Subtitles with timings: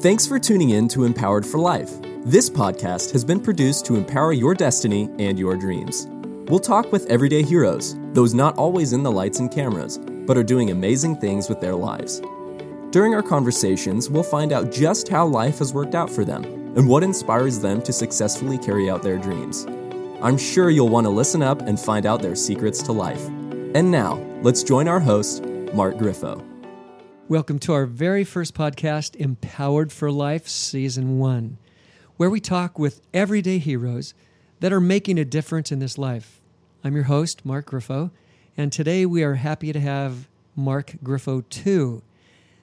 [0.00, 1.90] Thanks for tuning in to Empowered for Life.
[2.22, 6.06] This podcast has been produced to empower your destiny and your dreams.
[6.50, 10.42] We'll talk with everyday heroes, those not always in the lights and cameras, but are
[10.42, 12.20] doing amazing things with their lives.
[12.90, 16.44] During our conversations, we'll find out just how life has worked out for them
[16.76, 19.64] and what inspires them to successfully carry out their dreams.
[20.20, 23.26] I'm sure you'll want to listen up and find out their secrets to life.
[23.74, 25.42] And now, let's join our host,
[25.72, 26.44] Mark Griffo.
[27.28, 31.58] Welcome to our very first podcast, Empowered for Life, Season 1,
[32.16, 34.14] where we talk with everyday heroes
[34.60, 36.40] that are making a difference in this life.
[36.84, 38.12] I'm your host, Mark Griffo,
[38.56, 42.04] and today we are happy to have Mark Griffo too.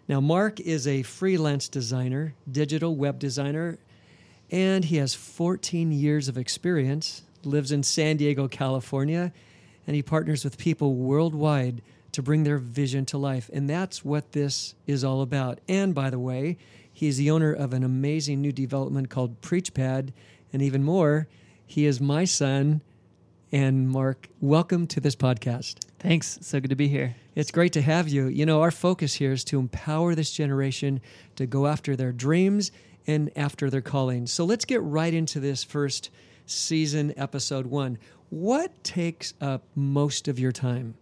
[0.07, 3.79] Now, Mark is a freelance designer, digital web designer,
[4.49, 9.33] and he has 14 years of experience, lives in San Diego, California,
[9.85, 11.81] and he partners with people worldwide
[12.13, 13.49] to bring their vision to life.
[13.51, 15.59] And that's what this is all about.
[15.67, 16.57] And by the way,
[16.91, 20.13] he's the owner of an amazing new development called PreachPad.
[20.53, 21.27] And even more,
[21.65, 22.81] he is my son.
[23.51, 25.75] And Mark, welcome to this podcast.
[25.99, 26.39] Thanks.
[26.41, 27.15] So good to be here.
[27.35, 28.27] It's great to have you.
[28.27, 31.01] You know, our focus here is to empower this generation
[31.35, 32.71] to go after their dreams
[33.07, 34.27] and after their calling.
[34.27, 36.09] So let's get right into this first
[36.45, 37.97] season, episode one.
[38.29, 40.95] What takes up most of your time?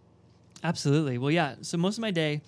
[0.62, 1.18] Absolutely.
[1.18, 1.56] Well, yeah.
[1.62, 2.40] So most of my day,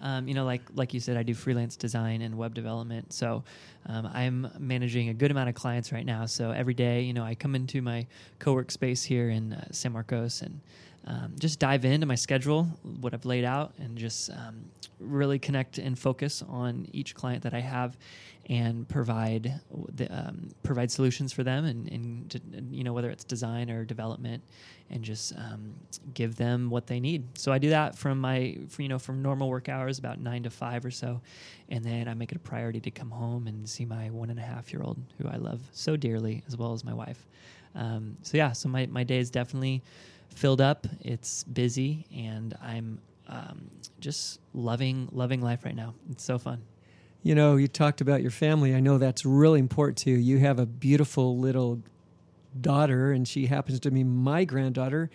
[0.00, 3.12] um, you know, like like you said, I do freelance design and web development.
[3.12, 3.44] So
[3.86, 6.26] um, I'm managing a good amount of clients right now.
[6.26, 8.06] So every day, you know, I come into my
[8.38, 10.60] co-work space here in uh, San Marcos and
[11.04, 12.64] um, just dive into my schedule,
[13.00, 14.64] what I've laid out, and just um,
[15.00, 17.96] really connect and focus on each client that I have,
[18.48, 19.60] and provide
[19.94, 24.44] the, um, provide solutions for them, and, and you know whether it's design or development,
[24.90, 25.74] and just um,
[26.14, 27.36] give them what they need.
[27.36, 30.50] So I do that from my you know from normal work hours about nine to
[30.50, 31.20] five or so,
[31.68, 34.38] and then I make it a priority to come home and see my one and
[34.38, 37.26] a half year old who I love so dearly, as well as my wife.
[37.74, 39.82] Um, so yeah, so my my day is definitely
[40.32, 40.86] filled up.
[41.00, 43.70] It's busy, and I'm um,
[44.00, 45.94] just loving loving life right now.
[46.10, 46.62] It's so fun.
[47.22, 48.74] You know, you talked about your family.
[48.74, 50.16] I know that's really important to you.
[50.16, 51.82] You have a beautiful little
[52.60, 55.10] daughter, and she happens to be my granddaughter,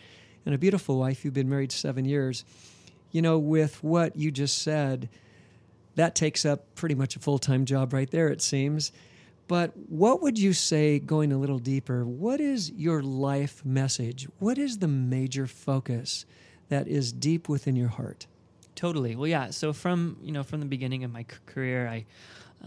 [0.45, 1.25] and a beautiful wife.
[1.25, 2.45] You've been married seven years.
[3.11, 5.09] You know, with what you just said,
[5.95, 8.91] that takes up pretty much a full time job right there, it seems.
[9.47, 14.27] But what would you say, going a little deeper, what is your life message?
[14.39, 16.25] What is the major focus
[16.69, 18.27] that is deep within your heart?
[18.75, 19.15] Totally.
[19.15, 19.49] Well, yeah.
[19.49, 22.05] So from you know from the beginning of my career, I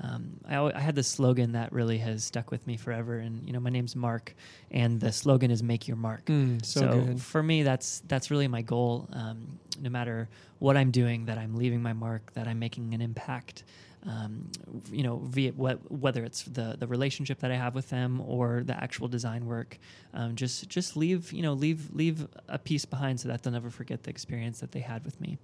[0.03, 3.19] um, I, I, had this slogan that really has stuck with me forever.
[3.19, 4.35] And you know, my name's Mark,
[4.71, 8.49] and the slogan is "Make Your Mark." Mm, so, so for me, that's that's really
[8.49, 9.09] my goal.
[9.13, 13.01] Um, no matter what I'm doing, that I'm leaving my mark, that I'm making an
[13.01, 13.65] impact
[14.07, 14.51] um,
[14.91, 18.63] you know, via what, whether it's the the relationship that I have with them or
[18.65, 19.79] the actual design work,
[20.15, 23.71] um, just just leave you know leave leave a piece behind so that they'll never
[23.71, 25.39] forget the experience that they had with me.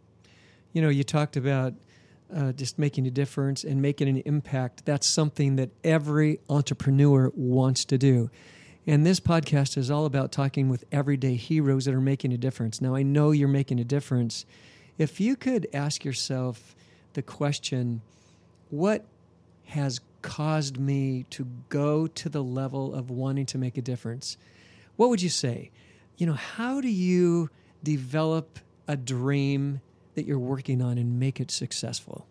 [0.73, 1.75] You know, you talked about
[2.35, 4.85] uh, just making a difference and making an impact.
[4.85, 8.31] That's something that every entrepreneur wants to do.
[8.87, 12.81] And this podcast is all about talking with everyday heroes that are making a difference.
[12.81, 14.47] Now, I know you're making a difference.
[14.97, 16.77] If you could ask yourself
[17.15, 18.03] the question,
[18.71, 19.05] what
[19.67, 24.37] has caused me to go to the level of wanting to make a difference?
[24.97, 25.71] What would you say?
[26.17, 27.51] You know, how do you
[27.83, 29.81] develop a dream
[30.15, 32.27] that you're working on and make it successful?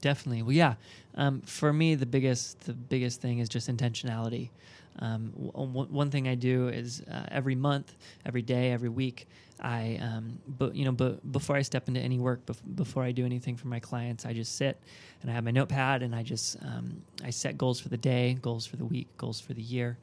[0.00, 0.42] Definitely.
[0.42, 0.74] Well, yeah.
[1.14, 4.50] Um, for me, the biggest the biggest thing is just intentionality.
[4.98, 7.94] Um, w- one thing I do is uh, every month,
[8.24, 9.26] every day, every week,
[9.60, 13.12] I, um, but you know, but before I step into any work, bef- before I
[13.12, 14.80] do anything for my clients, I just sit
[15.22, 18.36] and I have my notepad and I just um, I set goals for the day,
[18.42, 19.96] goals for the week, goals for the year,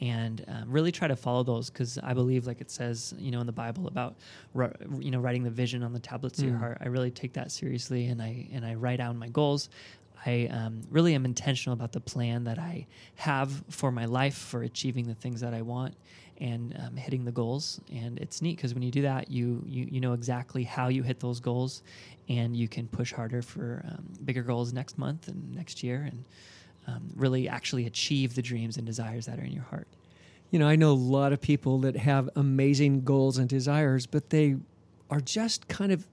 [0.00, 3.40] and um, really try to follow those because I believe, like it says, you know,
[3.40, 4.16] in the Bible about
[4.98, 6.44] you know writing the vision on the tablets mm.
[6.44, 6.60] of your mm.
[6.60, 6.78] heart.
[6.80, 9.68] I really take that seriously, and I and I write down my goals.
[10.24, 12.86] I um, really am intentional about the plan that I
[13.16, 15.96] have for my life for achieving the things that I want
[16.38, 17.80] and um, hitting the goals.
[17.92, 21.02] And it's neat because when you do that, you, you you know exactly how you
[21.02, 21.82] hit those goals,
[22.28, 26.24] and you can push harder for um, bigger goals next month and next year, and
[26.86, 29.88] um, really actually achieve the dreams and desires that are in your heart.
[30.50, 34.30] You know, I know a lot of people that have amazing goals and desires, but
[34.30, 34.56] they
[35.10, 36.06] are just kind of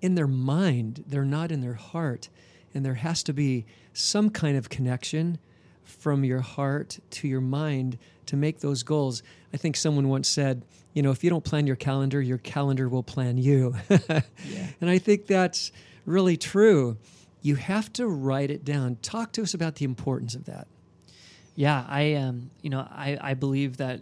[0.00, 1.04] in their mind.
[1.06, 2.28] They're not in their heart
[2.76, 3.64] and there has to be
[3.94, 5.38] some kind of connection
[5.82, 7.96] from your heart to your mind
[8.26, 9.22] to make those goals.
[9.54, 10.62] I think someone once said,
[10.92, 13.74] you know, if you don't plan your calendar, your calendar will plan you.
[13.88, 14.20] yeah.
[14.80, 15.72] And I think that's
[16.04, 16.98] really true.
[17.40, 18.96] you have to write it down.
[19.00, 20.66] Talk to us about the importance of that.
[21.54, 24.00] Yeah, I um, you know, I, I believe that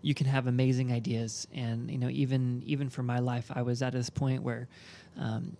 [0.00, 3.82] you can have amazing ideas, and you know, even even for my life, I was
[3.82, 4.66] at this point where
[5.16, 5.56] um,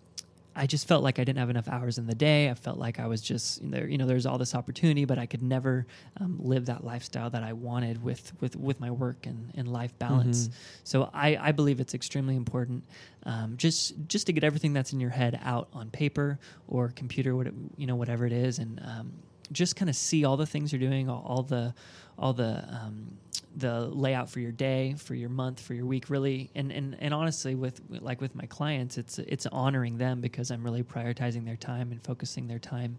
[0.55, 2.51] I just felt like I didn't have enough hours in the day.
[2.51, 3.89] I felt like I was just there.
[3.89, 5.87] You know, there's all this opportunity, but I could never
[6.21, 9.99] um, live that lifestyle that I wanted with with with my work and, and life
[9.99, 10.49] balance.
[10.49, 10.57] Mm-hmm.
[10.85, 12.85] So I, I believe it's extremely important
[13.25, 16.39] um, just just to get everything that's in your head out on paper
[16.69, 19.13] or computer, what you know, whatever it is, and um,
[19.53, 21.75] just kind of see all the things you're doing, all, all the
[22.19, 23.19] all the um,
[23.57, 26.51] the layout for your day, for your month, for your week, really.
[26.55, 30.63] And, and, and honestly, with like with my clients, it's it's honoring them because I'm
[30.63, 32.97] really prioritizing their time and focusing their time,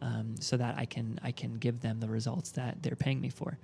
[0.00, 3.28] um, so that I can I can give them the results that they're paying me
[3.28, 3.58] for.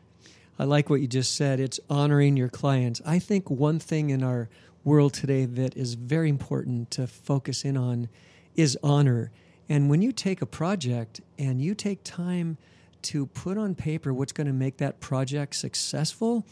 [0.59, 1.61] I like what you just said.
[1.61, 3.01] It's honoring your clients.
[3.07, 4.49] I think one thing in our
[4.85, 8.09] world today that is very important to focus in on
[8.57, 9.31] is honor.
[9.69, 12.57] And when you take a project and you take time
[13.03, 16.47] to put on paper what's going to make that project successful,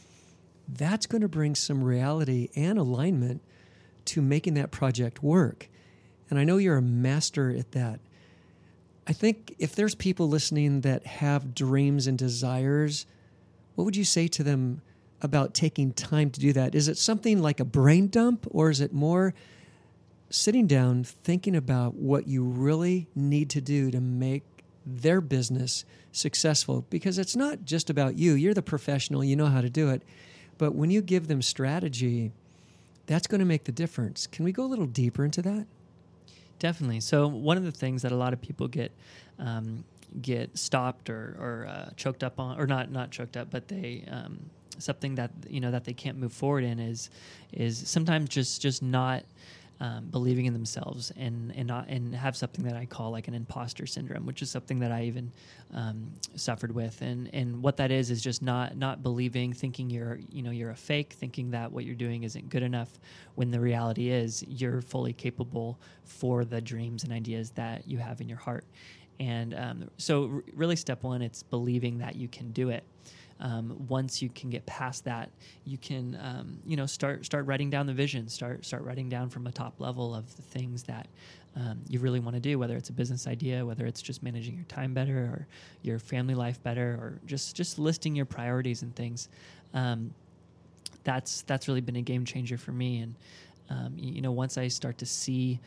[0.69, 3.43] that's going to bring some reality and alignment
[4.07, 5.69] to making that project work.
[6.29, 8.01] And I know you're a master at that.
[9.07, 13.07] I think if there's people listening that have dreams and desires,
[13.75, 14.83] what would you say to them
[15.23, 16.75] about taking time to do that?
[16.75, 19.33] Is it something like a brain dump, or is it more
[20.31, 24.45] sitting down, thinking about what you really need to do to make
[24.85, 28.35] their business successful because it's not just about you.
[28.35, 30.03] You're the professional, you know how to do it.
[30.59, 32.33] But when you give them strategy,
[33.07, 34.27] that's going to make the difference.
[34.27, 35.67] Can we go a little deeper into that?
[36.59, 37.01] Definitely.
[37.01, 38.93] So one of the things that a lot of people get
[39.39, 39.85] um,
[40.23, 44.05] get stopped or, or uh, choked up on, or not not choked up, but they
[44.11, 44.39] um,
[44.79, 47.11] something that you know that they can't move forward in is
[47.53, 49.25] is sometimes just just not
[49.81, 53.35] um, believing in themselves and and not and have something that I call like an
[53.35, 55.33] imposter syndrome, which is something that I even
[55.75, 57.01] um, suffered with.
[57.03, 60.71] And and what that is is just not not believing, thinking you're you know you're
[60.71, 62.99] a fake, thinking that what you're doing isn't good enough,
[63.35, 68.21] when the reality is you're fully capable for the dreams and ideas that you have
[68.21, 68.65] in your heart.
[69.19, 72.85] And um, so, r- really, step one, it's believing that you can do it
[73.41, 75.31] um, once you can get past that,
[75.65, 79.29] you can um, you know start start writing down the vision, start start writing down
[79.29, 81.07] from a top level of the things that
[81.57, 84.55] um, you really want to do, whether it's a business idea, whether it's just managing
[84.55, 85.47] your time better or
[85.83, 89.29] your family life better, or just just listing your priorities and things.
[89.75, 90.15] Um,
[91.05, 93.15] that's that's really been a game changer for me, and
[93.71, 95.61] um, you know once I start to see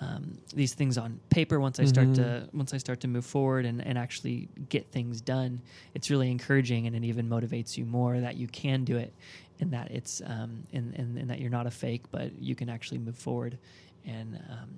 [0.00, 2.46] um, these things on paper once I start mm-hmm.
[2.46, 5.62] to once I start to move forward and, and actually get things done,
[5.94, 9.12] it's really encouraging and it even motivates you more that you can do it
[9.60, 12.68] and that it's um, and, and, and that you're not a fake, but you can
[12.68, 13.58] actually move forward
[14.04, 14.68] and um,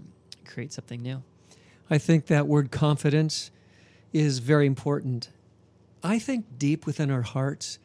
[0.46, 1.22] create something new.
[1.88, 3.50] I think that word confidence
[4.12, 5.30] is very important.
[6.02, 7.78] I think deep within our hearts,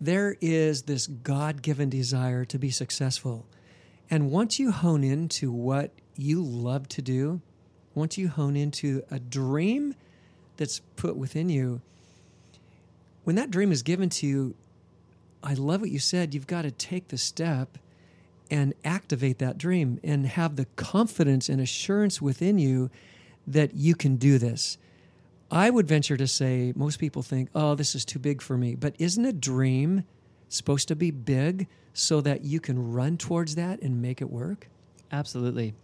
[0.00, 3.46] there is this God given desire to be successful.
[4.10, 7.40] And once you hone into what you love to do,
[7.94, 9.94] once you hone into a dream
[10.56, 11.80] that's put within you,
[13.24, 14.54] when that dream is given to you,
[15.42, 16.34] I love what you said.
[16.34, 17.78] You've got to take the step
[18.50, 22.90] and activate that dream and have the confidence and assurance within you
[23.46, 24.76] that you can do this.
[25.50, 28.74] I would venture to say most people think, oh, this is too big for me.
[28.74, 30.04] But isn't a dream
[30.52, 34.68] supposed to be big so that you can run towards that and make it work?
[35.10, 35.74] Absolutely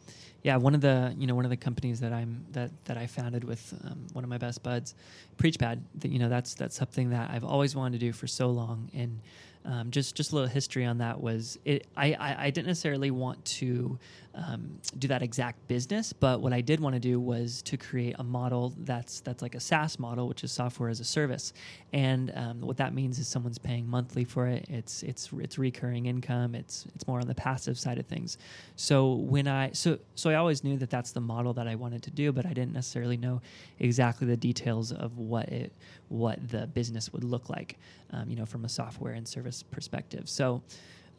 [0.42, 3.06] yeah, one of the you know one of the companies that I'm that that I
[3.06, 4.94] founded with um, one of my best buds,
[5.36, 5.80] Preachpad.
[5.96, 8.90] That you know that's that's something that I've always wanted to do for so long,
[8.94, 9.20] and
[9.64, 11.86] um, just just a little history on that was it.
[11.96, 13.98] I I, I didn't necessarily want to
[14.38, 16.12] um, do that exact business.
[16.12, 19.54] But what I did want to do was to create a model that's that's like
[19.54, 21.52] a SaaS model, which is software as a service.
[21.92, 24.66] And um, what that means is someone's paying monthly for it.
[24.68, 26.54] It's it's it's recurring income.
[26.54, 28.38] It's it's more on the passive side of things.
[28.76, 32.02] So when I so so I always knew that that's the model that I wanted
[32.04, 33.40] to do, but I didn't necessarily know
[33.78, 35.72] exactly the details of what it
[36.08, 37.78] what the business would look like,
[38.12, 40.28] um, you know, from a software and service perspective.
[40.28, 40.62] So.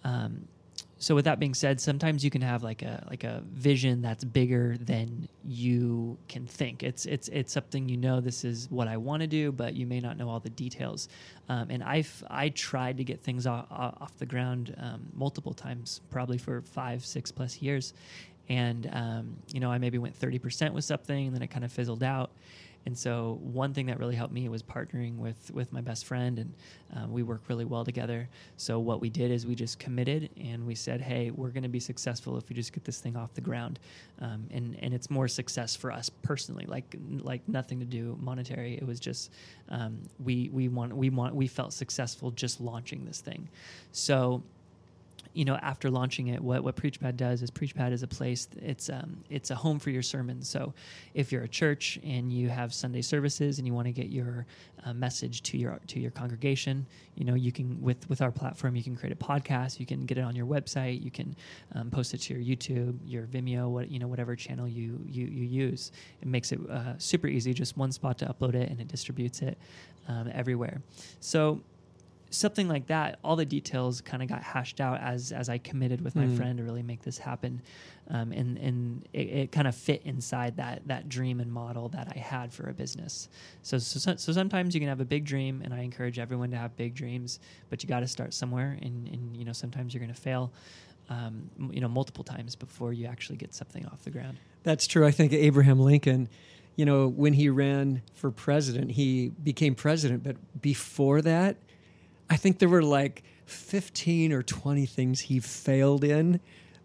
[0.04, 0.48] Um,
[0.98, 4.24] so with that being said sometimes you can have like a like a vision that's
[4.24, 8.98] bigger than you can think it's it's it's something you know this is what i
[8.98, 11.08] want to do but you may not know all the details
[11.48, 16.02] um, and i've i tried to get things off, off the ground um, multiple times
[16.12, 17.94] probably for five six plus years
[18.50, 21.72] and um, you know i maybe went 30% with something and then it kind of
[21.72, 22.32] fizzled out
[22.86, 26.40] And so one thing that really helped me was partnering with with my best friend,
[26.40, 26.54] and
[26.96, 28.30] um, we work really well together.
[28.58, 31.70] So what we did is we just committed and we said, hey, we're going to
[31.70, 33.80] be successful if we just get this thing off the ground,
[34.22, 38.76] um, and and it's more success for us personally, like like nothing to do monetary.
[38.76, 39.32] It was just
[39.70, 43.50] um, we we want we want we felt successful just launching this thing.
[43.92, 44.42] So
[45.40, 48.50] you know, after launching it, what what Preachpad does is Preachpad is a place.
[48.62, 50.50] It's um, it's a home for your sermons.
[50.50, 50.74] So,
[51.14, 54.46] if you're a church and you have Sunday services and you want to get your
[54.84, 58.76] uh, message to your to your congregation, you know, you can with with our platform,
[58.76, 59.80] you can create a podcast.
[59.80, 61.02] You can get it on your website.
[61.02, 61.34] You can
[61.74, 65.24] um, post it to your YouTube, your Vimeo, what you know, whatever channel you you
[65.24, 65.94] you use.
[66.22, 67.54] It makes it uh, super easy.
[67.54, 69.58] Just one spot to upload it, and it distributes it
[70.10, 70.82] um, everywhere.
[71.22, 71.62] So
[72.30, 76.02] something like that, all the details kind of got hashed out as as I committed
[76.02, 76.38] with my Mm.
[76.38, 77.62] friend to really make this happen,
[78.10, 82.12] um, and and it, it kind of fit inside that that dream and model that
[82.16, 83.30] I had for a business.
[83.64, 86.58] So, so so sometimes you can have a big dream, and I encourage everyone to
[86.58, 90.04] have big dreams, but you got to start somewhere, and and you know sometimes you're
[90.04, 90.52] going to fail.
[91.12, 94.38] Um, you know, multiple times before you actually get something off the ground.
[94.62, 95.08] That's true.
[95.08, 96.30] I think Abraham Lincoln,
[96.76, 100.22] you know, when he ran for president, he became president.
[100.22, 101.58] But before that,
[102.30, 106.40] I think there were like 15 or 20 things he failed in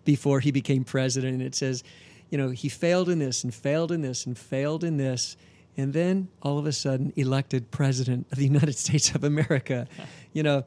[0.04, 1.34] before he became president.
[1.34, 1.84] And it says,
[2.30, 5.36] you know, he failed in this and failed in this and failed in this.
[5.76, 9.86] And then all of a sudden, elected president of the United States of America.
[10.32, 10.64] You know,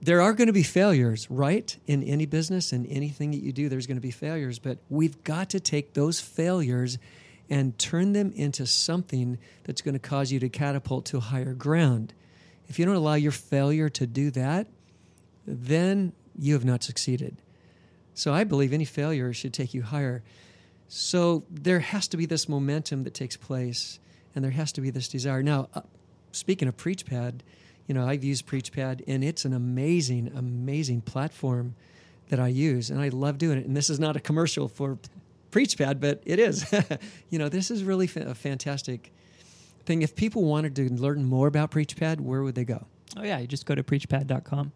[0.00, 1.76] there are going to be failures, right?
[1.86, 4.58] In any business and anything that you do, there's going to be failures.
[4.58, 6.98] But we've got to take those failures
[7.48, 12.14] and turn them into something that's going to cause you to catapult to higher ground.
[12.68, 14.66] If you don't allow your failure to do that,
[15.46, 17.36] then you have not succeeded.
[18.14, 20.22] So I believe any failure should take you higher.
[20.88, 23.98] So there has to be this momentum that takes place,
[24.34, 25.42] and there has to be this desire.
[25.42, 25.82] Now, uh,
[26.32, 27.40] speaking of Preachpad,
[27.86, 31.74] you know, I've used Preachpad, and it's an amazing, amazing platform
[32.28, 33.66] that I use, and I love doing it.
[33.66, 34.98] And this is not a commercial for
[35.50, 36.72] Preachpad, but it is.
[37.30, 39.12] you know, this is really fa- a fantastic
[39.84, 40.02] thing.
[40.02, 42.86] If people wanted to learn more about Preachpad, where would they go?
[43.16, 44.72] Oh yeah, you just go to preachpad.com.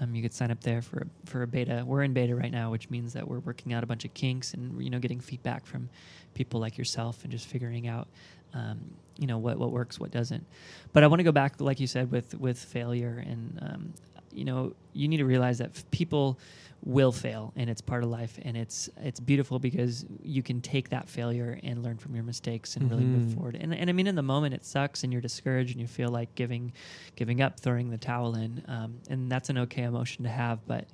[0.00, 1.84] Um, you could sign up there for a, for a beta.
[1.86, 4.54] We're in beta right now, which means that we're working out a bunch of kinks
[4.54, 5.88] and you know getting feedback from
[6.34, 8.08] people like yourself and just figuring out
[8.54, 8.80] um,
[9.18, 10.44] you know what what works, what doesn't.
[10.92, 13.94] But I want to go back, like you said, with with failure and um,
[14.32, 16.38] you know you need to realize that people
[16.84, 20.88] will fail and it's part of life and it's it's beautiful because you can take
[20.88, 23.34] that failure and learn from your mistakes and really move Mhm.
[23.34, 25.86] forward and, and i mean in the moment it sucks and you're discouraged and you
[25.86, 26.72] feel like giving
[27.14, 30.86] giving up throwing the towel in um, and that's an okay emotion to have but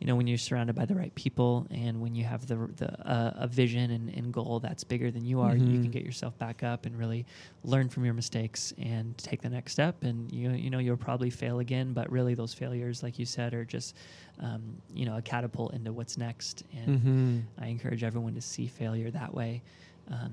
[0.00, 2.90] you know when you're surrounded by the right people and when you have the, the
[3.08, 5.82] uh, a vision and, and goal that's bigger than you are you Mhm.
[5.82, 7.26] can get yourself back up and really
[7.64, 11.28] learn from your mistakes and take the next step and you you know you'll probably
[11.30, 13.94] fail again but really those failures like you said are just
[14.40, 14.62] um,
[14.94, 17.38] you know a catapult into what's next and Mm-hmm.
[17.60, 19.62] I encourage everyone to see failure that way
[20.10, 20.32] um,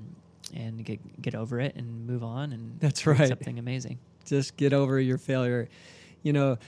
[0.54, 3.28] and get get over it and move on and That's right.
[3.28, 5.68] something amazing just get over your failure.
[6.22, 6.58] You know,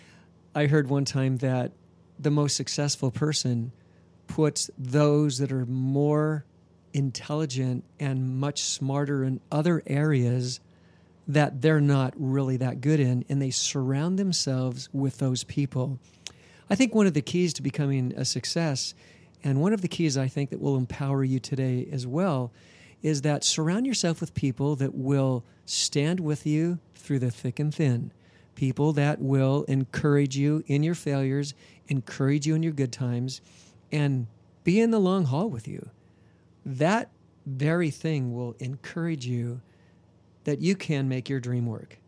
[0.54, 1.72] I heard one time that
[2.22, 3.72] the most successful person
[4.26, 6.44] puts those that are more
[6.92, 10.60] intelligent and much smarter in other areas
[11.28, 15.98] that they're not really that good in, and they surround themselves with those people.
[16.68, 18.94] I think one of the keys to becoming a success,
[19.44, 22.52] and one of the keys I think that will empower you today as well,
[23.02, 27.74] is that surround yourself with people that will stand with you through the thick and
[27.74, 28.12] thin.
[28.60, 31.54] People that will encourage you in your failures,
[31.88, 33.40] encourage you in your good times,
[33.90, 34.26] and
[34.64, 35.88] be in the long haul with you.
[36.66, 37.10] That
[37.46, 39.62] very thing will encourage you
[40.44, 42.00] that you can make your dream work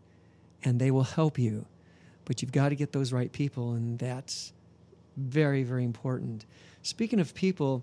[0.63, 1.65] and they will help you.
[2.27, 4.53] But you've got to get those right people, and that's
[5.17, 6.45] very, very important.
[6.83, 7.83] Speaking of people,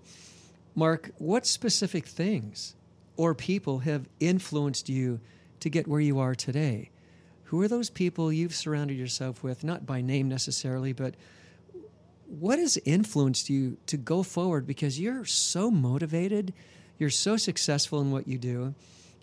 [0.76, 2.76] Mark, what specific things
[3.16, 5.18] or people have influenced you
[5.58, 6.90] to get where you are today?
[7.50, 11.16] Who are those people you've surrounded yourself with, not by name necessarily, but
[12.28, 16.54] what has influenced you to go forward because you're so motivated,
[16.96, 18.72] you're so successful in what you do.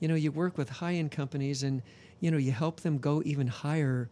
[0.02, 1.82] You know, you work with high end companies and,
[2.20, 4.10] you know, you help them go even higher.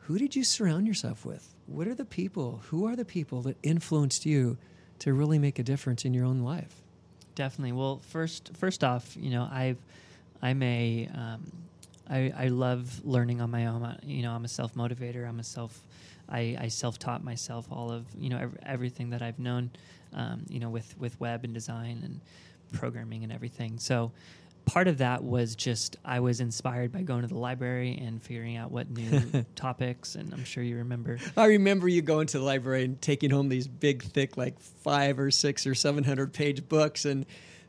[0.00, 1.54] Who did you surround yourself with?
[1.66, 2.60] What are the people?
[2.70, 4.58] Who are the people that influenced you
[4.98, 6.82] to really make a difference in your own life?
[7.36, 7.70] Definitely.
[7.70, 9.78] Well, first, first off, you know, I've,
[10.42, 11.52] I'm a, um,
[12.10, 13.98] I, I love learning on my own.
[14.02, 15.26] You know, I'm a self motivator.
[15.28, 15.82] I'm a self,
[16.28, 19.70] I, I self taught myself all of you know ev- everything that I've known,
[20.12, 22.20] um, you know, with with web and design and
[22.72, 23.78] programming and everything.
[23.78, 24.12] So,
[24.64, 28.56] part of that was just I was inspired by going to the library and figuring
[28.56, 31.18] out what new topics, and I'm sure you remember.
[31.36, 35.18] I remember you going to the library and taking home these big, thick, like five
[35.20, 37.24] or six or seven hundred page books, and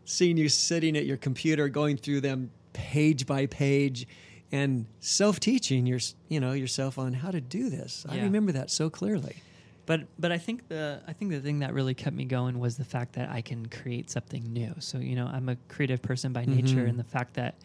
[0.05, 4.07] seeing you sitting at your computer going through them page by page,
[4.51, 8.05] and self teaching your you know yourself on how to do this.
[8.09, 9.37] I remember that so clearly.
[9.85, 12.77] But but I think the I think the thing that really kept me going was
[12.77, 14.75] the fact that I can create something new.
[14.79, 16.89] So you know I'm a creative person by nature, Mhm.
[16.89, 17.55] and the fact that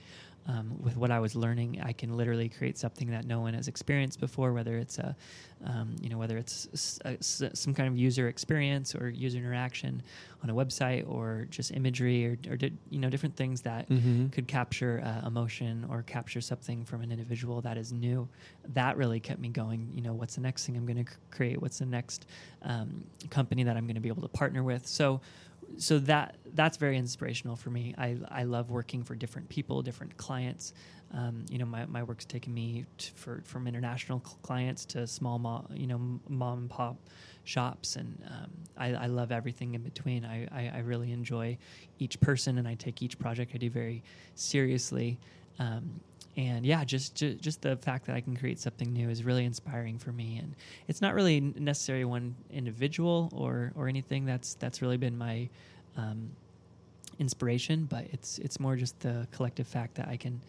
[0.49, 3.67] um, with what I was learning, I can literally create something that no one has
[3.69, 4.53] experienced before.
[4.53, 5.17] Whether it's a
[5.65, 10.03] um, you know whether it's a- s- some kind of user experience or user interaction
[10.43, 14.29] on a website or just imagery or, or di- you know different things that Mm-hmm.
[14.29, 18.29] could capture uh, emotion or capture something from an individual that is new.
[18.75, 19.91] That really kept me going.
[19.95, 21.61] You know, what's the next thing I'm going to c- create?
[21.63, 22.27] What's the next
[22.63, 24.87] um, company that I'm going to be able to partner with?
[24.87, 25.21] So,
[25.79, 27.95] so that that's very inspirational for me.
[27.99, 30.73] I I love working for different people, different clients.
[31.15, 35.39] Um, you know, my, my work's taken me t- for from international clients to small,
[35.39, 36.97] mo- you know, mom and pop
[37.45, 40.25] shops, and um, I, I love everything in between.
[40.25, 41.59] I, I, I really enjoy
[42.01, 44.03] each person, and I take each project I do very
[44.35, 45.19] seriously.
[45.59, 46.01] Um,
[46.37, 49.45] and yeah, just, just just the fact that I can create something new is really
[49.45, 50.39] inspiring for me.
[50.39, 50.55] And
[50.87, 54.27] it's not really necessarily one individual or or anything.
[54.27, 55.49] That's that's really been my
[55.97, 56.31] um,
[57.19, 60.43] inspiration, but it's it's more just the collective fact that I can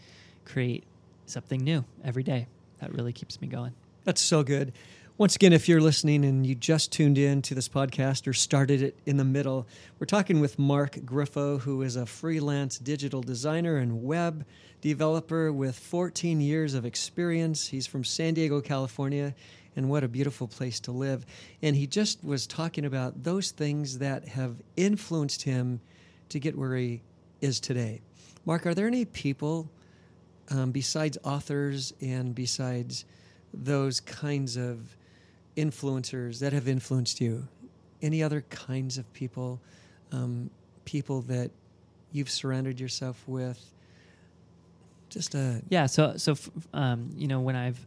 [0.46, 0.84] create
[1.26, 2.48] something new every day.
[2.80, 3.74] That really keeps me going.
[4.04, 4.74] That's so good.
[5.20, 8.84] Once again, if you're listening and you just tuned in to this podcast or started
[8.84, 9.66] it in the middle,
[9.98, 14.46] we're talking with Mark Griffo, who is a freelance digital designer and web
[14.80, 17.68] developer with 14 years of experience.
[17.68, 19.34] He's from San Diego, California,
[19.76, 21.26] and what a beautiful place to live.
[21.64, 25.82] And he just was talking about those things that have influenced him
[26.30, 27.02] to get where he
[27.42, 28.02] is today.
[28.46, 29.68] Mark, are there any people
[30.52, 33.06] um, besides authors and besides
[33.52, 34.96] those kinds of
[35.58, 37.48] influencers that have influenced you?
[38.02, 39.60] Any other kinds of people,
[40.12, 40.50] um,
[40.86, 41.52] people that
[42.14, 43.60] you've surrounded yourself with?
[45.10, 45.86] Just a Yeah.
[45.88, 47.86] So so f- um, you know when I've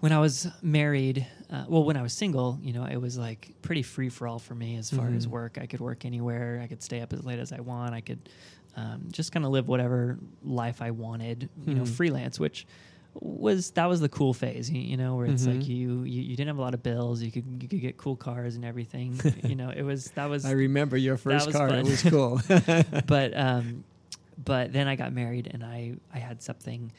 [0.00, 3.50] when I was married, uh, well, when I was single, you know, it was like
[3.62, 5.30] pretty free for all for me as far as Mhm.
[5.30, 5.58] work.
[5.60, 6.60] I could work anywhere.
[6.62, 7.94] I could stay up as late as I want.
[7.94, 8.28] I could
[8.76, 11.48] um, just kind of live whatever life I wanted.
[11.66, 11.88] You know, Mhm.
[11.88, 12.64] freelance, which
[13.14, 14.70] was that was the cool phase.
[14.70, 15.68] You, you know, where it's like Mhm.
[15.68, 17.22] you, you you didn't have a lot of bills.
[17.22, 19.18] You could you could get cool cars and everything.
[19.42, 21.68] you know, it was that was I remember your first car.
[21.70, 22.40] It was cool.
[23.06, 23.84] but um,
[24.42, 26.92] but then I got married and I I had something.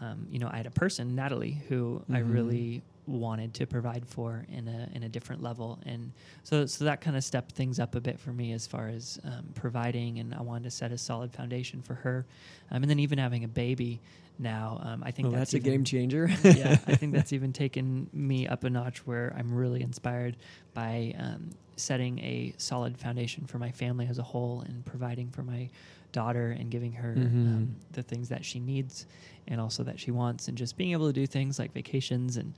[0.00, 2.32] Um, you know, I had a person, Natalie, who I Mhm.
[2.32, 6.12] really wanted to provide for in a in a different level, and
[6.42, 9.18] so so that kind of stepped things up a bit for me as far as
[9.24, 12.26] um, providing, and I wanted to set a solid foundation for her,
[12.70, 14.00] um, and then even having a baby
[14.38, 16.28] now, um, I think well, that's, that's, a even- game changer.
[16.44, 20.36] yeah, I think that's even taken me up a notch where I'm really inspired
[20.74, 25.42] by um, setting a solid foundation for my family as a whole and providing for
[25.42, 25.68] my
[26.12, 27.46] daughter and giving her Mhm.
[27.46, 29.06] um, the things that she needs
[29.48, 32.54] and also that she wants and just being able to do things like vacations and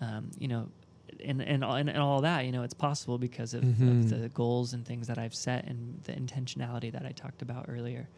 [0.00, 0.68] um, you know
[1.24, 4.12] and and all, and, all that you know it's possible because of, Mhm.
[4.12, 7.64] of the goals and things that I've set and the intentionality that I talked about
[7.68, 8.08] earlier.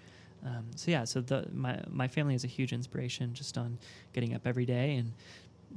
[0.45, 3.79] Um, so yeah, so the my my family is a huge inspiration just on
[4.13, 5.13] getting up every day and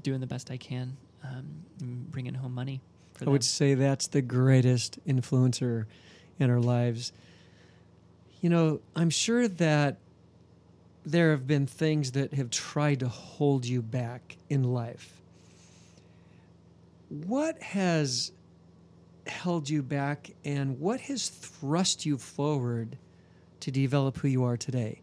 [0.02, 1.46] doing the best I can, um,
[1.82, 2.82] and bringing home money
[3.14, 3.32] for I them.
[3.34, 5.86] would say that's the greatest influencer
[6.40, 7.12] in our lives.
[8.44, 10.00] You know, I'm sure that
[11.06, 15.14] there have been things that have tried to hold you back in life.
[17.08, 18.34] What has
[19.28, 22.98] held you back and what has thrust you forward
[23.62, 25.00] to develop who you are today?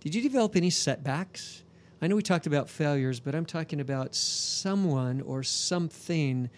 [0.00, 1.64] Did you develop any setbacks?
[2.00, 6.48] I know we talked about failures, but I'm talking about someone or something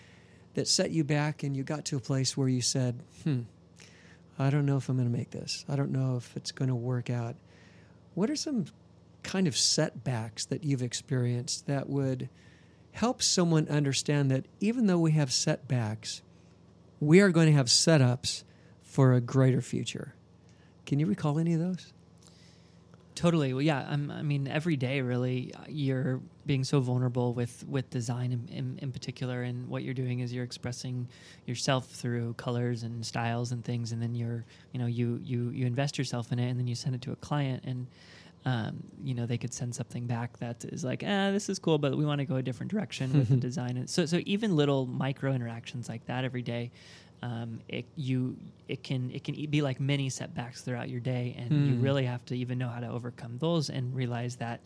[0.55, 3.41] that set you back and you got to a place where you said, hmm,
[4.41, 5.67] I don't know if I'm going to make this.
[5.69, 7.37] I don't know if it's going to work out.
[8.15, 8.65] What are some
[9.23, 12.31] kind of setbacks that you've experienced that would
[12.93, 16.23] help someone understand that even though we have setbacks,
[17.01, 18.45] we are going to have setups
[18.81, 20.15] for a greater future?
[20.87, 21.93] Can you recall any of those?
[23.21, 23.53] Totally.
[23.53, 23.87] Well, yeah.
[23.87, 28.79] I'm, I mean, every day, really, you're being so vulnerable with with design in, in,
[28.81, 31.07] in particular, and what you're doing is you're expressing
[31.45, 35.67] yourself through colors and styles and things, and then you're, you know, you you you
[35.67, 37.87] invest yourself in it, and then you send it to a client, and
[38.47, 41.77] um, you know, they could send something back that is like, ah, this is cool,
[41.77, 43.77] but we want to go a different direction with the design.
[43.77, 46.71] And so, so even little micro interactions like that every day
[47.23, 48.37] um, it you
[48.69, 51.83] it can it can be like many setbacks throughout your day, and you Hmm.
[51.83, 54.61] really have to even know how to overcome those and realize that.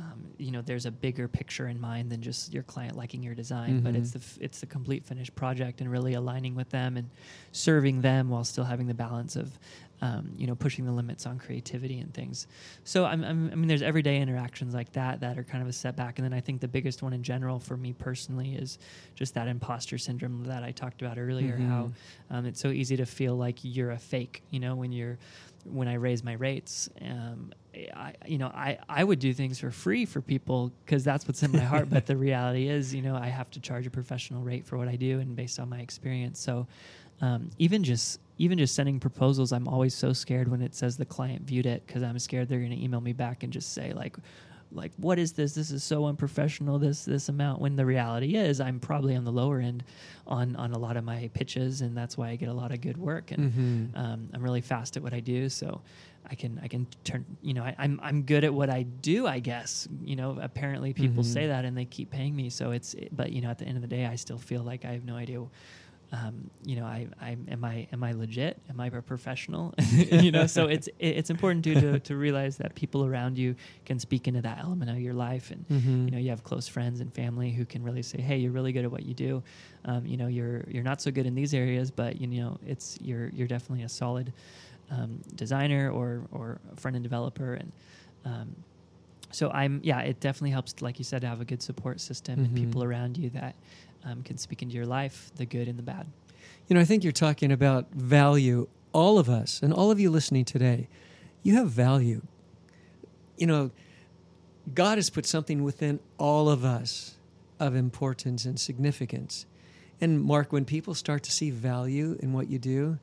[0.00, 3.34] Um, you know, there's a bigger picture in mind than just your client liking your
[3.34, 4.12] design, but it's Mhm.
[4.12, 7.10] the f- it's the complete finished project and really aligning with them and
[7.50, 9.58] serving them while still having the balance of,
[10.00, 12.46] um, you know, pushing the limits on creativity and things.
[12.84, 15.72] So I'm, I'm, I mean, there's everyday interactions like that that are kind of a
[15.72, 18.78] setback, and then I think the biggest one in general for me personally is
[19.14, 21.56] just that imposter syndrome that I talked about earlier.
[21.56, 21.92] How Mhm.
[22.36, 25.18] um, it's so easy to feel like you're a fake, you know, when you're
[25.64, 26.88] when I raise my rates.
[27.02, 27.52] Um,
[27.94, 31.42] I, you know, I, I would do things for free for people because that's what's
[31.42, 31.90] in my heart.
[31.90, 34.88] but the reality is, you know, I have to charge a professional rate for what
[34.88, 36.40] I do and based on my experience.
[36.40, 36.66] So
[37.20, 41.04] um, even just even just sending proposals, I'm always so scared when it says the
[41.04, 43.92] client viewed it because I'm scared they're going to email me back and just say
[43.92, 44.16] like,
[44.70, 45.54] like what is this?
[45.54, 46.78] This is so unprofessional.
[46.78, 47.60] This this amount.
[47.60, 49.82] When the reality is, I'm probably on the lower end
[50.26, 52.80] on on a lot of my pitches, and that's why I get a lot of
[52.80, 53.32] good work.
[53.32, 53.98] And Mhm.
[53.98, 55.80] um, I'm really fast at what I do, so
[56.30, 57.24] I can I can turn.
[57.42, 59.26] You know, I, I'm I'm good at what I do.
[59.26, 59.88] I guess.
[60.04, 61.32] You know, apparently people Mhm.
[61.32, 62.50] say that and they keep paying me.
[62.50, 62.94] So it's.
[63.10, 65.04] But you know, at the end of the day, I still feel like I have
[65.04, 65.42] no idea.
[66.10, 68.58] Um, you know, I, I am I am I legit?
[68.70, 69.74] Am I a professional?
[69.92, 73.54] you know, so it's it- it's important too to to realize that people around you
[73.84, 76.06] can speak into that element of your life, and Mhm.
[76.06, 78.72] you know you have close friends and family who can really say, hey, you're really
[78.72, 79.42] good at what you do.
[79.84, 82.96] Um, you know, you're you're not so good in these areas, but you know, it's
[83.02, 84.32] you're you're definitely a solid
[84.90, 87.70] um, designer or or front end developer and.
[88.24, 88.56] Um,
[89.30, 92.40] so I'm yeah, it definitely helps, like you said, to have a good support system
[92.40, 92.56] and Mhm.
[92.56, 93.54] people around you that
[94.04, 96.06] um, can speak into your life, the good and the bad.
[96.68, 98.68] You know, I think you're talking about value.
[98.92, 100.88] All of us and all of you listening today,
[101.42, 102.22] you have value.
[103.36, 103.70] You know,
[104.74, 107.16] God has put something within all of us
[107.60, 109.46] of importance and significance.
[110.00, 112.98] And Mark, when people start to see value in what you do,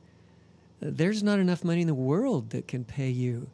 [0.80, 3.48] there's not enough money in the world that can pay you,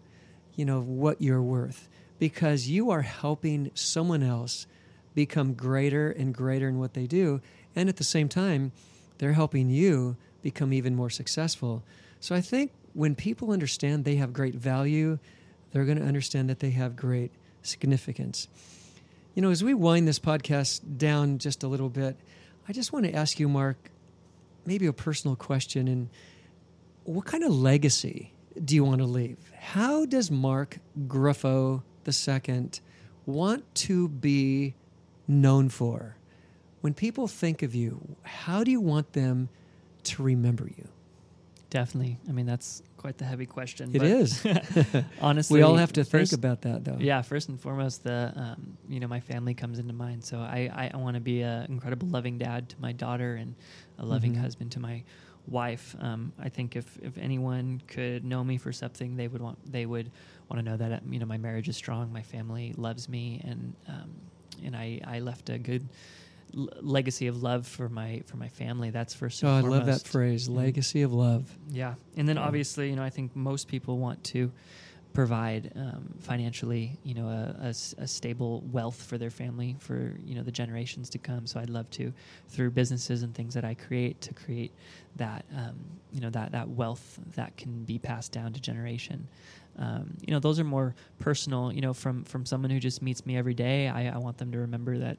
[0.55, 4.67] you know, what you're worth because you are helping someone else
[5.15, 7.41] become greater and greater in what they do.
[7.75, 8.73] And at the same time,
[9.19, 11.83] they're helping you become even more successful.
[12.21, 15.19] So I think when people understand they have great value,
[15.73, 17.31] they're going to understand that they have great
[17.63, 18.49] significance.
[19.35, 22.17] You know, as we wind this podcast down just a little bit,
[22.69, 23.91] I just want to ask you, Mark,
[24.67, 25.89] maybe a personal question.
[25.89, 26.11] And
[27.05, 29.39] what kind of legacy do you want to leave?
[29.59, 32.71] How does Mark Griffo II
[33.25, 34.75] want to be
[35.29, 36.17] known for?
[36.81, 39.49] When people think of you, how do you want them
[40.05, 40.89] to remember you?
[41.71, 42.19] Definitely.
[42.29, 43.91] I mean, that's quite the heavy question.
[43.95, 44.45] It is.
[45.21, 46.99] honestly, we all have to first, think about that, though.
[47.01, 50.23] Yeah, first and foremost, the um, you know my family comes into mind.
[50.25, 53.55] So I I want to be an incredible, loving dad to my daughter and
[53.99, 54.41] a loving Mhm.
[54.41, 55.03] husband to my
[55.47, 55.97] wife.
[55.99, 59.87] Um, I think if if anyone could know me for something, they would want they
[59.87, 60.11] would
[60.51, 63.75] want to know that you know my marriage is strong, my family loves me, and
[63.89, 64.11] um,
[64.65, 65.89] and I I left a good
[66.57, 68.91] l- legacy of love for my for my family.
[68.91, 69.43] That's first.
[69.43, 70.57] And Oh, I love that phrase, Mm.
[70.57, 71.57] legacy of love.
[71.71, 72.43] Yeah, and then Yeah.
[72.43, 74.51] obviously, you know, I think most people want to
[75.15, 80.51] provide um, financially, you know, a stable wealth for their family for you know the
[80.51, 81.47] generations to come.
[81.47, 82.15] So I'd love to,
[82.49, 84.73] through businesses and things that I create, to create
[85.17, 85.77] that um,
[86.13, 89.29] you know that that wealth that can be passed down to generation.
[89.79, 91.73] Um, you know, those are more personal.
[91.73, 94.53] You know, from from someone who just meets me every day, I, I want them
[94.53, 95.19] to remember that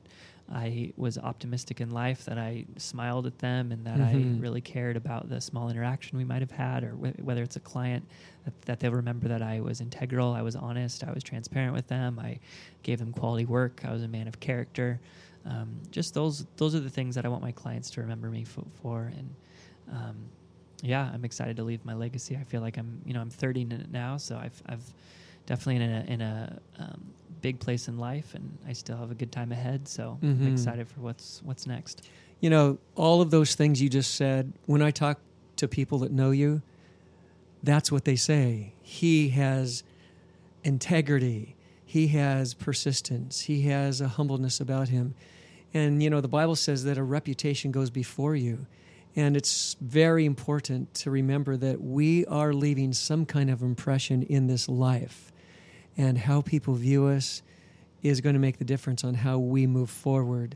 [0.51, 4.37] I was optimistic in life, that I smiled at them, and that Mhm.
[4.37, 7.55] I really cared about the small interaction we might have had, or wh- whether it's
[7.55, 8.05] a client,
[8.43, 11.87] that, that they'll remember that I was integral, I was honest, I was transparent with
[11.87, 12.39] them, I
[12.83, 14.99] gave them quality work, I was a man of character.
[15.45, 18.43] Um, just those those are the things that I want my clients to remember me
[18.43, 19.35] for, for and
[19.91, 20.15] um,
[20.83, 22.37] yeah, I'm excited to leave my legacy.
[22.39, 24.93] I feel like I'm you know I'm 30 now, so I've I've
[25.45, 27.01] definitely in a in a um,
[27.41, 29.87] big place in life, and I still have a good time ahead.
[29.87, 30.41] So Mhm.
[30.41, 32.07] I'm excited for what's what's next.
[32.41, 35.19] You know, all of those things you just said, when I talk
[35.55, 36.61] to people that know you,
[37.63, 38.73] that's what they say.
[38.81, 39.83] He has
[40.63, 45.15] integrity, he has persistence, he has a humbleness about him.
[45.73, 48.67] And, you know, the Bible says that a reputation goes before you.
[49.15, 54.47] And it's very important to remember that we are leaving some kind of impression in
[54.47, 55.31] this life.
[55.95, 57.43] And how people view us
[58.01, 60.55] is going to make the difference on how we move forward.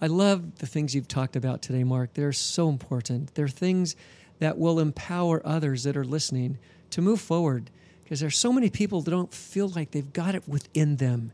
[0.00, 2.12] I love the things you've talked about today, Mark.
[2.12, 3.34] They're so important.
[3.34, 3.96] They're things
[4.38, 6.58] that will empower others that are listening
[6.90, 7.70] to move forward
[8.02, 11.32] because there's so many people that don't feel like they've got it within them.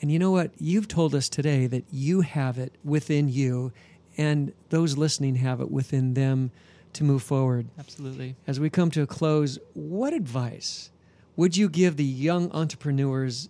[0.00, 0.52] And you know what?
[0.58, 3.72] You've told us today that you have it within you,
[4.16, 6.50] and those listening have it within them
[6.94, 7.66] to move forward.
[7.78, 8.36] Absolutely.
[8.46, 10.90] As we come to a close, what advice
[11.36, 13.48] would you give the young entrepreneurs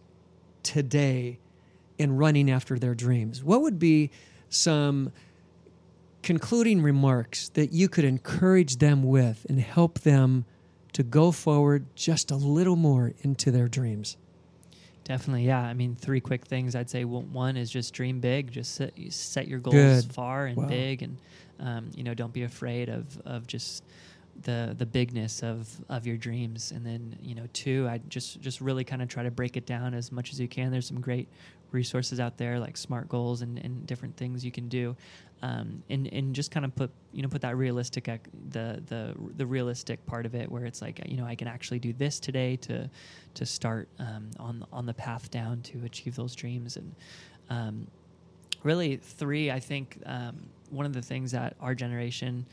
[0.62, 1.38] today
[1.98, 3.44] in running after their dreams?
[3.44, 4.10] What would be
[4.48, 5.12] some
[6.22, 10.46] concluding remarks that you could encourage them with and help them
[10.94, 14.16] to go forward just a little more into their dreams?
[15.04, 15.60] Definitely, yeah.
[15.60, 17.04] I mean, three quick things I'd say.
[17.04, 18.50] One is just dream big.
[18.50, 19.74] Just set, set your goals
[20.06, 20.12] Good.
[20.14, 20.66] far and Wow.
[20.66, 21.18] big, and
[21.60, 23.84] um, you know, don't be afraid of of just
[24.42, 26.72] the the bigness of of your dreams.
[26.72, 29.66] And then you know, two, I just just really kind of try to break it
[29.66, 30.72] down as much as you can.
[30.72, 31.28] There's some great
[31.74, 34.96] resources out there like smart goals and, and different things you can do
[35.44, 39.44] um, and and just kind of put you know put that realistic the the the
[39.44, 42.56] realistic part of it where it's like you know I can actually do this today
[42.56, 42.88] to
[43.34, 46.78] to start um, on on the path down to achieve those dreams.
[46.78, 46.94] And
[47.50, 47.86] um,
[48.62, 52.46] really three I think um, one of the things that our generation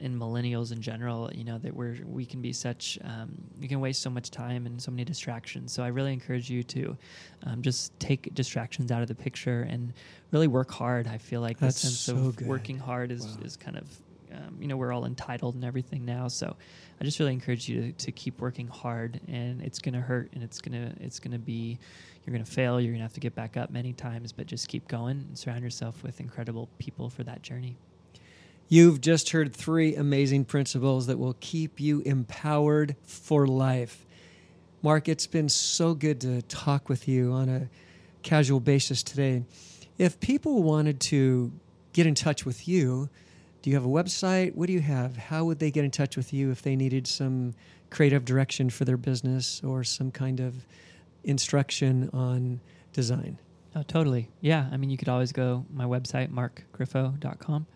[0.00, 3.30] and millennials in general you know that we're we can be such um,
[3.60, 6.62] you can waste so much time and so many distractions so i really encourage you
[6.62, 6.96] to
[7.44, 9.92] um, just take distractions out of the picture and
[10.32, 12.48] really work hard i feel like That's the sense so of good.
[12.48, 13.44] working hard is, Wow.
[13.44, 13.86] is kind of
[14.32, 16.56] um, you know we're all entitled and everything now so
[17.00, 20.28] i just really encourage you to, to keep working hard and it's going to hurt
[20.34, 21.78] and it's going to it's going to be
[22.26, 24.46] you're going to fail you're going to have to get back up many times but
[24.46, 27.76] just keep going and surround yourself with incredible people for that journey
[28.68, 34.06] You've just heard three amazing principles that will keep you empowered for life.
[34.82, 37.68] Mark, it's been so good to talk with you on a
[38.22, 39.44] casual basis today.
[39.98, 41.52] If people wanted to
[41.92, 43.08] get in touch with you,
[43.62, 44.54] do you have a website?
[44.54, 45.16] What do you have?
[45.16, 47.54] How would they get in touch with you if they needed some
[47.90, 50.66] creative direction for their business or some kind of
[51.22, 52.60] instruction on
[52.92, 53.38] design?
[53.76, 54.28] Oh, totally.
[54.40, 54.68] Yeah.
[54.70, 57.66] I mean, you could always go my website, markgriffo.com,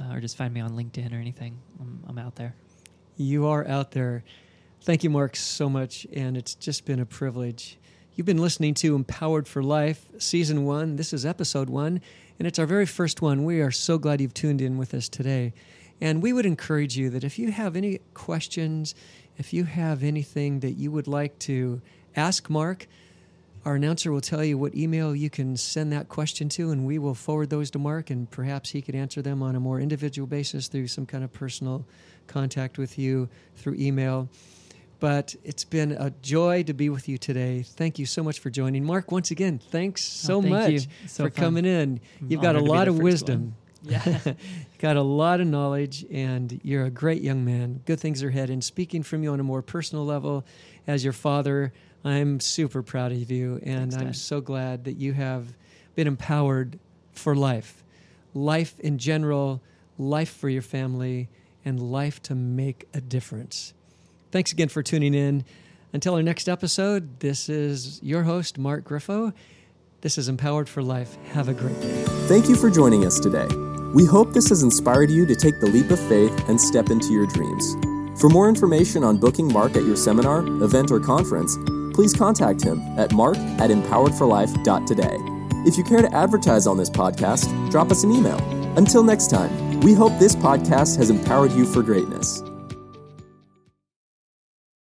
[0.00, 1.58] uh, or just find me on LinkedIn or anything.
[1.80, 2.54] I'm, I'm out there.
[3.16, 4.24] You are out there.
[4.82, 6.06] Thank you, Mark, so much.
[6.12, 7.78] And it's just been a privilege.
[8.14, 10.96] You've been listening to Empowered for Life, Season 1.
[10.96, 12.00] This is Episode 1,
[12.38, 13.44] and it's our very first one.
[13.44, 15.52] We are so glad you've tuned in with us today.
[16.00, 18.94] And we would encourage you that if you have any questions,
[19.36, 21.82] if you have anything that you would like to
[22.16, 22.86] ask Mark,
[23.64, 26.98] our announcer will tell you what email you can send that question to, and we
[26.98, 30.26] will forward those to Mark, and perhaps he could answer them on a more individual
[30.26, 31.84] basis through some kind of personal
[32.26, 34.28] contact with you through email.
[34.98, 37.62] But it's been a joy to be with you today.
[37.62, 38.84] Thank you so much for joining.
[38.84, 40.88] Mark, once again, thanks oh, so Oh, thank much.
[41.06, 41.44] So for fun.
[41.44, 42.00] coming in.
[42.28, 43.40] You've got a honored to be lot of wisdom.
[43.40, 43.54] one.
[43.82, 44.34] Yeah.
[44.78, 47.80] got a lot of knowledge, and you're a great young man.
[47.86, 48.50] Good things are ahead.
[48.50, 50.44] And speaking from you on a more personal level,
[50.86, 51.72] as your father,
[52.04, 55.54] I'm super proud of you, and Thanks, I'm so glad that you have
[55.94, 56.78] been empowered
[57.12, 57.84] for life,
[58.32, 59.60] life in general,
[59.98, 61.28] life for your family,
[61.64, 63.74] and life to make a difference.
[64.30, 65.44] Thanks again for tuning in.
[65.92, 69.34] Until our next episode, this is your host, Mark Griffo.
[70.02, 71.18] This is Empowered for Life.
[71.32, 72.04] Have a great day.
[72.28, 73.48] Thank you for joining us today.
[73.92, 77.12] We hope this has inspired you to take the leap of faith and step into
[77.12, 77.74] your dreams.
[78.20, 81.56] For more information on booking Mark at your seminar, event, or conference,
[81.94, 85.16] please contact him at mark at empoweredforlife.today.
[85.66, 88.38] If you care to advertise on this podcast, drop us an email.
[88.76, 92.42] Until next time, we hope this podcast has empowered you for greatness.